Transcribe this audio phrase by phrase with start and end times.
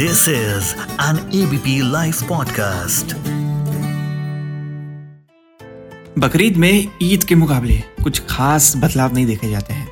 [0.00, 0.62] This is
[1.00, 3.12] an ABP Life podcast.
[6.18, 9.88] Bakrid में ईद के मुकाबले कुछ खास बदलाव नहीं देखे जाते हैं।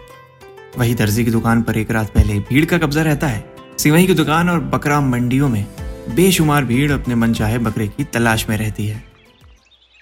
[0.79, 4.15] वही दर्जी की दुकान पर एक रात पहले भीड़ का कब्जा रहता है। सिवई की
[4.15, 5.67] दुकान और बकरा मंडियों में
[6.15, 9.05] बेशुमार भीड़ अपने मनचाहे बकरे की तलाश में रहती है।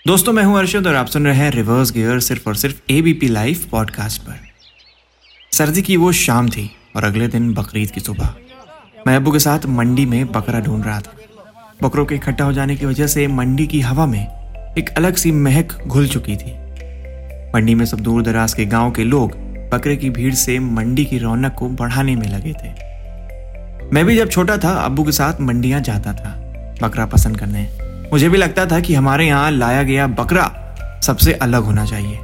[0.07, 3.29] दोस्तों, मैं हूँ अर्शद और आप सुन रहे हैं रिवर्स गियर सिर्फ़ और सिर्फ़ एबीपी
[3.29, 4.41] लाइव पॉडकास्ट पर।
[5.52, 8.34] सर्दी की वो शाम थी और अगले दिन बकरीद की सुबह।
[9.06, 11.12] मैं अबू के साथ मंडी में बकरा ढूंढ रहा था।
[11.83, 14.27] बकरों के इकट्ठा हो जाने की वजह से मंडी की हवा में
[14.79, 16.52] एक अलग सी महक घुल चुकी थी।
[17.55, 19.32] मंडी में सब दूर दराज के गाँव के लोग
[19.73, 22.69] बकरे की भीड़ से मंडी की रौनक को बढ़ाने में लगे थे।
[23.92, 27.68] मैं भी जब छोटा था, अब्बू के साथ मंडियाँ जाता था, बकरा पसंद करने।
[28.12, 32.18] मुझे भी लगता था कि हमारे यहाँ लाया गया बकरा सबसे अलग होना चाहिए।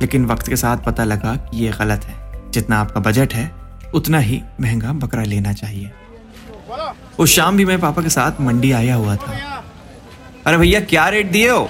[0.00, 3.59] लेकिन वक्त के साथ पता लगा कि ये गलत है। जितना आपका बजट है
[3.94, 5.90] उतना ही महँगा बकरा लेना चाहिए।
[7.18, 9.62] उस शाम भी मैं पापा के साथ मंडी आया हुआ था।
[10.46, 11.68] अरे भैया, क्या रेट दिए हो?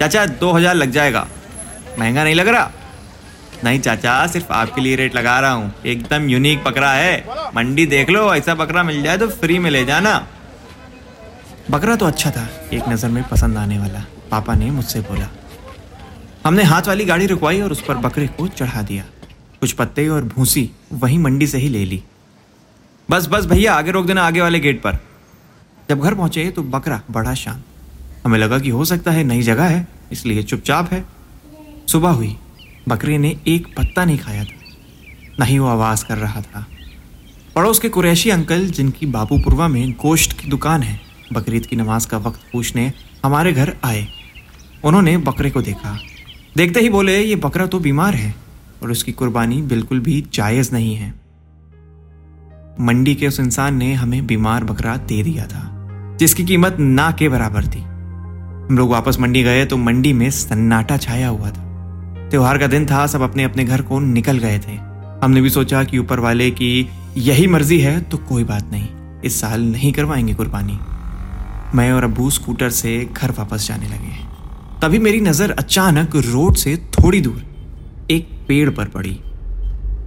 [0.00, 1.26] चाचा, दो हज़ार लग जाएगा।
[1.98, 2.70] महँगा नहीं लग रहा?
[3.64, 8.10] नहीं चाचा, सिर्फ़ आपके लिए रेट लगा रहा हूँ। एकदम यूनिक बकरा है। मंडी देख
[8.10, 10.14] लो, ऐसा बकरा मिल जाए तो फ्री में ले जाना।
[11.70, 15.28] बकरा तो अच्छा था, एक नज़र में पसंद आने वाला। पापा ने मुझसे बोला,
[16.44, 19.04] हमने हाथ वाली गाड़ी रुकवाई और उस पर बकरे को चढ़ा दिया।
[19.60, 22.02] कुछ पत्ते और भूसी वहीं मंडी से ही ले ली।
[23.08, 24.98] बस बस भैया, आगे रोक देना आगे वाले गेट पर।
[25.88, 27.64] जब घर पहुँचे तो बकरा बड़ा शांत।
[28.24, 31.04] हमें लगा कि हो सकता है नई जगह है, इसलिए चुपचाप है।
[31.88, 32.36] सुबह हुई।
[32.88, 34.58] बकरे ने एक पत्ता नहीं खाया था,
[35.40, 36.66] न ही वो आवाज़ कर रहा था।
[37.54, 41.00] पड़ोस के कुरैशी अंकल, जिनकी बाबूपुरवा में गोश्त की दुकान है,
[41.32, 42.92] बकरीद की नमाज़ का वक्त पूछने
[43.24, 44.06] हमारे घर आए।
[44.84, 45.98] उन्होंने बकरे को देखा।
[46.56, 48.34] देखते ही बोले, ये बकरा तो बीमार है।
[48.82, 51.12] और उसकी कुर्बानी बिल्कुल भी जायज़ नहीं है।
[52.80, 55.62] मंडी के उस इंसान ने हमें बीमार बकरा दे दिया था,
[56.16, 60.96] जिसकी कीमत ना के बराबर थी। हम लोग वापस मंडी गए तो मंडी में सन्नाटा
[60.96, 64.76] छाया हुआ था। त्योहार का दिन था, सब अपने अपने घर को निकल गए थे।
[65.22, 68.88] हमने भी सोचा कि ऊपर वाले की यही मर्ज़ी है तो कोई बात नहीं,
[69.24, 70.78] इस साल नहीं करवाएँगे कुर्बानी।
[71.74, 74.18] मैं और अबू स्कूटर से घर वापस जाने लगे।
[74.82, 77.42] तभी मेरी नज़र अचानक रोड से थोड़ी दूर
[78.10, 79.20] एक पेड़ पर पड़ी।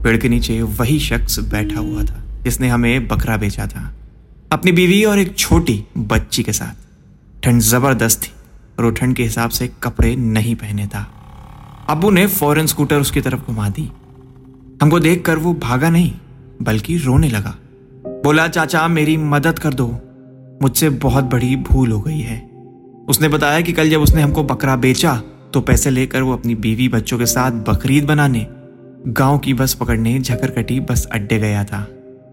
[0.04, 3.94] पेड़ के नीचे वही शख्स बैठा हुआ था, जिसने हमें बकरा बेचा था।
[4.52, 6.74] अपनी बीवी और एक छोटी बच्ची के साथ।
[7.44, 8.32] ठंड ज़बरदस्त थी
[8.84, 11.12] और ठंड के हिसाब से कपड़े नहीं पहने था।
[11.90, 13.92] अबू ने फ़ौरन स्कूटर उसकी तरफ़ घुमा दी।
[14.82, 16.14] हमको देखकर वो भागा नहीं,
[16.62, 17.56] बल्कि रोने लगा।
[18.06, 20.00] बोला, चाचा, मेरी मदद कर दो।
[20.62, 22.50] मुझसे बहुत बड़ी भूल हो गई है।
[23.10, 26.88] उसने बताया कि कल जब उसने हमको बकरा बेचा तो पैसे लेकर वो अपनी बीवी
[26.90, 28.46] बच्चों के साथ बकरीद बनाने,
[29.10, 31.88] गाँव की बस पकड़ने, झकरकटी, बस अड्डे गया था।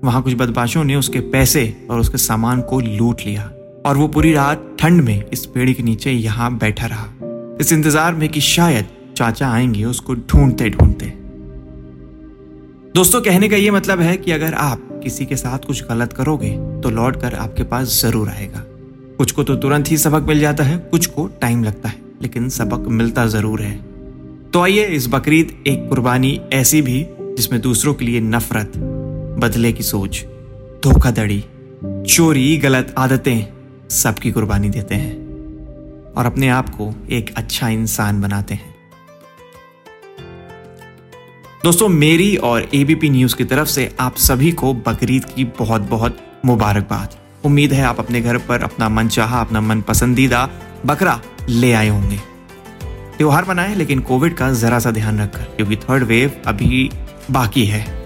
[0.05, 3.51] वहाँ कुछ बदमाशों ने उसके पैसे और उसके सामान को लूट लिया
[3.87, 7.07] और वो पूरी रात ठंड में इस पेड़ के नीचे यहाँ बैठा रहा।
[7.61, 11.13] इस इंतज़ार में कि शायद चाचा आएँगे, उसको ढूंढते ढूंढते।
[12.95, 16.51] दोस्तों, कहने का ये मतलब है कि अगर आप किसी के साथ कुछ गलत करोगे
[16.83, 18.65] तो लौट कर आपके पास ज़रूर आएगा।
[19.19, 22.49] कुछ को तो तुरंत ही सबक मिल जाता है, कुछ को टाइम लगता है। लेकिन
[22.49, 23.77] सबक मिलता ज़रूर है।
[24.51, 28.73] तो आइए इस बकरीद एक कुर्बानी ऐसी भी, जिसमें दूसरों के लिए नफरत,
[29.39, 30.25] बदले की सोच,
[30.85, 31.45] धोखाधड़ी,
[31.85, 33.47] चोरी, गलत आदतें
[33.91, 35.15] सबकी कुर्बानी देते हैं
[36.15, 38.75] और अपने आप को एक अच्छा इंसान बनाते हैं।
[41.65, 46.19] दोस्तों, मेरी और एबीपी न्यूज़ की तरफ़ से आप सभी को बकरीद की बहुत बहुत
[46.45, 50.49] मुबारकबाद। उम्मीद है आप अपने घर पर अपना मन चाहा अपना मन पसंदीदा
[50.87, 51.21] बकरा
[51.51, 52.17] ले आए होंगे।
[53.19, 56.91] त्योहार मनाएँ, लेकिन कोविड का जरा सा ध्यान रखकर, क्योंकि थर्ड वेव अभी
[57.31, 58.01] बाकी है।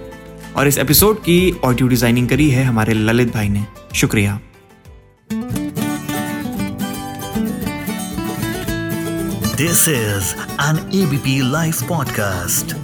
[0.56, 4.40] और इस एपिसोड की ऑडियो डिज़ाइनिंग करी है हमारे ललित भाई ने। शुक्रिया।
[9.56, 12.83] This is an ABP live podcast.